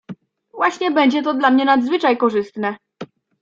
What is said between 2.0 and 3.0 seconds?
korzystne."